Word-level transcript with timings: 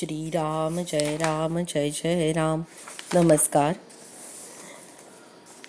श्रीराम 0.00 0.78
जय 0.78 1.16
राम 1.16 1.58
जय 1.58 1.90
जय 1.90 2.32
राम. 2.32 2.62
नमस्कार. 3.14 3.72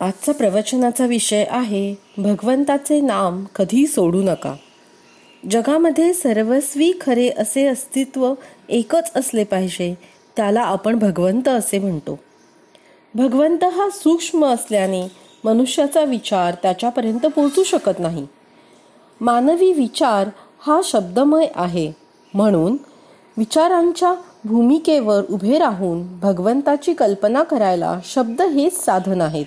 आजचा 0.00 0.32
प्रवचनाचा 0.32 1.06
विषय 1.06 1.44
आहे 1.48 1.94
भगवंताचे 2.18 3.00
नाम 3.00 3.44
कधी 3.44 3.86
सोडू 3.86 4.22
नका. 4.22 4.54
जगामध्ये 5.50 6.14
सर्वस्वी 6.14 6.92
खरे 7.00 7.28
असे 7.28 7.66
अस्तित्व 7.66 8.34
एकच 8.68 9.10
असले 9.14 9.44
पाहिजे 9.44 9.94
त्याला 10.36 10.60
आपण 10.60 10.98
भगवंत 10.98 11.48
असे 11.48 11.78
म्हणतो. 11.78 12.18
भगवंत 13.14 13.64
हा 13.64 13.90
सूक्ष्म 13.90 14.46
असल्याने 14.46 15.08
मनुष्याचा 15.44 16.04
विचार 16.04 16.54
त्याच्यापर्यंत 16.62 17.26
पोहोचू 17.26 17.64
शकत 17.64 17.98
नाही. 17.98 18.26
मानवी 19.20 19.72
विचार 19.72 20.28
हा 20.60 20.80
शब्दमय 20.84 21.46
आहे 21.54 21.92
म्हणून 22.34 22.76
विचारांच्या 23.36 24.14
भूमिकेवर 24.44 25.22
उभे 25.30 25.58
राहून 25.58 26.18
भगवंताची 26.18 26.92
कल्पना 26.92 27.42
करायला 27.42 27.98
शब्द 28.04 28.42
हेच 28.42 28.84
साधन 28.84 29.20
आहेत. 29.20 29.46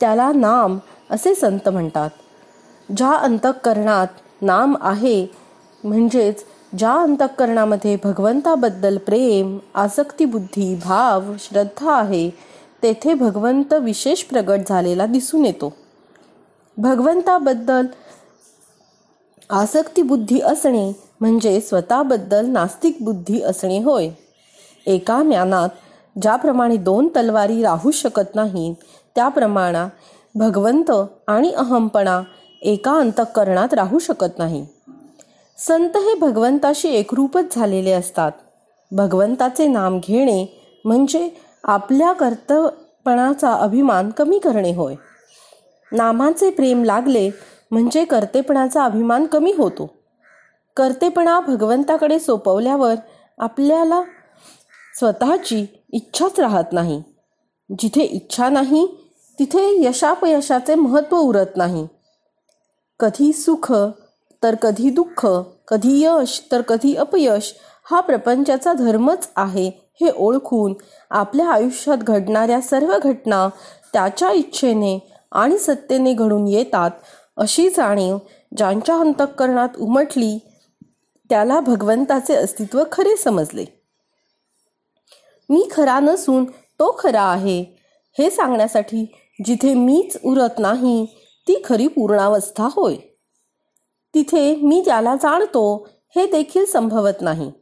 त्याला 0.00 0.32
नाम 0.32 0.78
असे 1.10 1.34
संत 1.34 1.68
म्हणतात. 1.68 2.10
ज्या 2.96 3.10
अंतःकरणात 3.10 4.06
नाम 4.42 4.76
आहे 4.80 5.26
म्हणजेच 5.84 6.44
ज्या 6.78 6.92
अंतःकरणामध्ये 6.92 7.96
भगवंताबद्दल 8.04 8.98
प्रेम 8.98 9.58
आसक्तीबुद्धी 9.74 10.74
भाव 10.74 11.22
श्रद्धा 11.38 11.92
आहे 11.92 12.30
तेथे 12.82 13.14
भगवंत 13.14 13.72
विशेष 13.72 14.22
प्रगट 14.22 14.58
झालेला 14.68 15.06
दिसून 15.06 15.44
येतो. 15.44 15.72
भगवंताबद्दल 16.76 17.86
आसक्तीबुद्धी 19.50 20.40
असणे 20.40 20.92
म्हणजे 21.22 21.60
स्वतःबद्दल 21.60 22.46
नास्तिक 22.46 22.96
बुद्धी 23.00 23.42
असणे 23.42 23.82
होय. 23.82 24.08
एका 24.86 25.22
ज्ञानात 25.22 25.68
ज्याप्रमाणे 26.22 26.76
दोन 26.76 27.08
तलवारी 27.08 27.62
राहू 27.62 27.90
शकत 27.90 28.34
नाहीत 28.34 28.74
त्याप्रमाणे 29.14 29.88
भगवंत 30.34 30.90
आणि 31.26 31.50
अहमपणा 31.50 32.22
एका 32.62 32.92
अंतःकरणात 32.92 33.74
राहू 33.74 33.98
शकत 33.98 34.38
नाही. 34.38 34.66
संत 35.58 35.96
हे 35.96 36.14
भगवंताशी 36.14 36.88
एकरूपच 36.88 37.54
झालेले 37.54 37.92
असतात. 37.92 38.32
भगवंताचे 38.90 39.66
नाम 39.66 39.98
घेणे 39.98 40.66
म्हणजे 40.84 41.30
आपल्या 41.64 42.12
कर्तपणाचा 42.12 43.52
अभिमान 43.52 44.10
कमी 44.10 44.38
करणे 44.38 44.74
होय. 44.74 44.94
नामाचे 45.92 46.50
प्रेम 46.50 46.84
लागले 46.84 47.30
म्हणजे 47.70 48.04
कर्तेपणाचा 48.04 48.84
अभिमान 48.84 49.26
कमी 49.26 49.52
होतो. 49.52 50.01
कर्तेपणा 50.76 51.38
भगवंताकडे 51.40 52.18
सोपवल्यावर 52.18 52.94
आपल्याला 53.38 54.02
स्वतःची 54.98 55.64
इच्छाच 55.92 56.40
राहत 56.40 56.72
नाही. 56.72 57.02
जिथे 57.70 58.02
इच्छा 58.02 58.48
नाही 58.48 58.86
तिथे 59.38 59.66
यशापयशाचे 59.84 60.74
महत्त्व 60.74 61.16
उरत 61.16 61.56
नाही. 61.56 61.86
कधी 63.00 63.32
सुख 63.32 63.72
तर 64.42 64.54
कधी 64.54 64.90
दुःख 64.90 65.26
कधी 65.68 66.02
यश 66.02 66.40
तर 66.52 66.60
कधी 66.60 66.94
अपयश 66.94 67.52
हा 67.90 68.00
प्रपंचाचा 68.00 68.72
धर्मच 68.72 69.28
आहे 69.36 69.66
हे 70.00 70.10
ओळखून 70.16 70.74
आपल्या 71.10 71.48
आयुष्यात 71.50 71.98
घडणाऱ्या 71.98 72.60
सर्व 72.60 72.96
घटना 72.98 73.48
त्याच्या 73.92 74.30
इच्छेने 74.30 74.98
आणि 75.32 75.58
सत्तेने 75.58 76.12
घडून 76.14 76.46
येतात 76.48 76.90
अशी 77.36 77.68
जाणीव 77.68 78.18
ज्यांच्या 78.56 78.96
अंतःकरणात 78.96 79.76
उमटली 79.78 80.38
त्याला 81.32 81.60
भगवंताचे 81.60 82.34
अस्तित्व 82.34 82.82
खरे 82.92 83.16
समजले. 83.16 83.64
मी 85.48 85.68
खरा 85.70 86.00
नसून 86.00 86.44
तो 86.44 86.96
खरा 86.98 87.22
आहे 87.22 87.64
हे 88.18 88.30
सांगण्यासाठी 88.30 89.12
जिथे 89.44 89.74
मीच 89.74 90.16
उरत 90.24 90.58
नाही 90.58 91.06
ती 91.48 91.62
खरी 91.64 91.86
पूर्णावस्था 91.86 92.68
होय. 92.72 92.96
तिथे 94.14 94.56
मी 94.56 94.82
त्याला 94.84 95.14
जाणतो 95.14 95.88
हे 96.16 96.26
देखील 96.26 96.64
संभवत 96.64 97.20
नाही. 97.20 97.52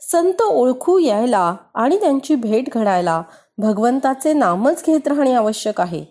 संत 0.00 0.42
ओळखू 0.42 0.98
यायला 0.98 1.56
आणि 1.74 2.00
त्यांची 2.00 2.34
भेट 2.34 2.68
घडायला 2.72 3.22
भगवंताचे 3.58 4.32
नामच 4.32 4.82
घेत 4.86 5.08
राहणे 5.08 5.34
आवश्यक 5.34 5.80
आहे. 5.80 6.04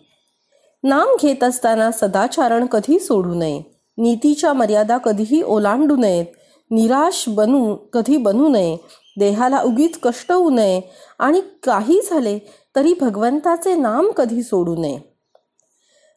नाम 0.84 1.08
घेत 1.22 1.44
असताना 1.44 1.92
सदाचारण 1.92 2.66
कधी 2.66 3.00
सोडू 3.00 3.34
नये 3.34 3.62
नीतीच्या 3.98 4.54
मर्यादा 4.54 4.98
कधीही 4.98 5.42
ओलांडू 5.42 5.96
नयेत 5.96 6.26
निराश 6.72 7.26
बनू 7.28 7.76
कधी 7.76 8.18
बनू 8.18 8.48
नये. 8.48 8.78
देहाला 9.20 9.62
उगीच 9.62 10.00
कष्ट 10.00 10.32
होऊ 10.32 10.50
नये. 10.50 10.82
आणि 11.20 11.42
काही 11.64 12.02
झाले 12.10 12.40
तरी 12.76 12.94
भगवंताचे 13.02 13.76
नाम 13.76 14.12
कधी 14.12 14.44
सोडू 14.44 14.76
नये. 14.76 15.00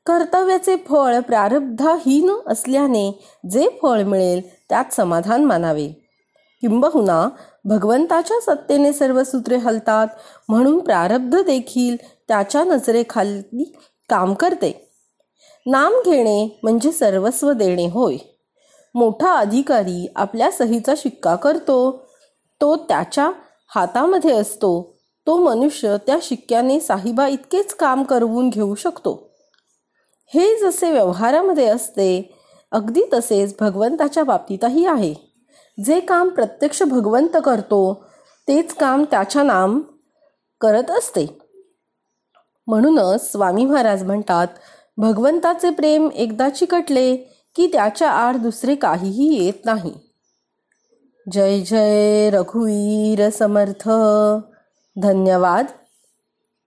कर्तव्याचे 0.06 0.76
फळ 0.76 1.20
प्रारब्धाहीन 1.20 2.32
असल्याने 2.46 3.24
जे 3.50 3.68
फळ 3.82 4.02
मिळेल 4.02 4.40
त्यात 4.68 4.84
समाधान 4.92 5.44
मानावे. 5.44 5.88
किंबहुना 6.60 7.28
भगवंताच्या 7.64 8.40
सत्तेने 8.40 8.92
सर्व 8.92 9.24
सूत्रे 9.24 9.56
हलतात 9.56 10.08
म्हणून 10.48 10.78
प्रारब्ध 10.78 11.42
देखील 11.42 11.96
त्याच्या 12.28 12.64
नजरेखाली 12.64 13.72
काम 14.08 14.34
करते. 14.34 14.90
नाम 15.66 15.92
घेणे 16.04 16.60
म्हणजे 16.62 16.92
सर्वस्व 16.92 17.52
देणे 17.52 17.86
होय. 17.86 18.16
मोठा 18.96 19.32
अधिकारी 19.32 20.12
आपल्या 20.16 20.50
सहीचा 20.50 20.94
शिक्का 20.96 21.36
करतो. 21.36 22.06
तो 22.60 22.76
त्याच्या 22.76 23.30
हातामध्ये 23.74 24.32
असतो. 24.32 24.96
तो 25.26 25.36
मनुष्य 25.36 25.96
त्या 26.06 26.18
शिक्क्याने 26.22 26.80
साहिबा 26.80 27.28
इतकेच 27.28 27.74
काम 27.74 28.02
करवून 28.02 28.48
घेऊ 28.48 28.74
शकतो. 28.74 29.30
हे 30.34 30.56
जसे 30.60 30.90
व्यवहारामध्ये 30.90 31.66
असते 31.66 32.40
अगदी 32.72 33.02
तसेच 33.12 33.56
भगवंताच्या 33.60 34.24
बाबतीतही 34.24 34.86
आहे. 34.86 35.14
जे 35.84 36.00
काम 36.00 36.28
प्रत्यक्ष 36.28 36.82
भगवंत 36.82 37.36
करतो 37.44 38.04
तेच 38.48 38.74
काम 38.74 39.04
त्याच्या 39.10 39.42
नाम 39.42 39.80
करत 40.60 40.90
असते. 40.90 41.38
म्हणूनच 42.66 43.32
स्वामी 43.32 43.64
महाराज 43.64 44.02
म्हणतात 44.02 44.46
भगवंताचे 44.96 45.70
प्रेम 45.70 46.08
एकदा 46.14 46.48
चिकटले 46.48 47.35
की 47.56 47.66
त्याच्या 47.66 48.10
आड 48.10 48.36
दुसरे 48.36 48.74
काहीही 48.74 49.44
येत 49.44 49.64
नाही. 49.64 49.94
जय 51.32 51.60
जय 51.60 52.30
रघुवीर 52.30 53.30
समर्थ. 53.30 53.90
धन्यवाद. 55.02 55.66